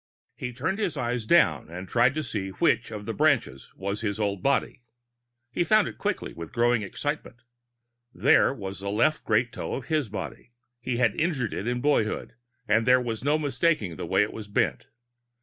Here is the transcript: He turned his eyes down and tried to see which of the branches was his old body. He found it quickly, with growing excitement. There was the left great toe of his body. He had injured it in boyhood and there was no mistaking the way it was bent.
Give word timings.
He 0.35 0.51
turned 0.51 0.79
his 0.79 0.97
eyes 0.97 1.27
down 1.27 1.69
and 1.69 1.87
tried 1.87 2.15
to 2.15 2.23
see 2.23 2.49
which 2.49 2.89
of 2.89 3.05
the 3.05 3.13
branches 3.13 3.71
was 3.75 4.01
his 4.01 4.19
old 4.19 4.41
body. 4.41 4.81
He 5.51 5.63
found 5.63 5.87
it 5.87 5.99
quickly, 5.99 6.33
with 6.33 6.51
growing 6.53 6.81
excitement. 6.81 7.43
There 8.11 8.51
was 8.51 8.79
the 8.79 8.89
left 8.89 9.23
great 9.23 9.53
toe 9.53 9.75
of 9.75 9.89
his 9.89 10.09
body. 10.09 10.53
He 10.79 10.97
had 10.97 11.13
injured 11.13 11.53
it 11.53 11.67
in 11.67 11.81
boyhood 11.81 12.33
and 12.67 12.87
there 12.87 12.99
was 12.99 13.23
no 13.23 13.37
mistaking 13.37 13.95
the 13.95 14.07
way 14.07 14.23
it 14.23 14.33
was 14.33 14.47
bent. 14.47 14.87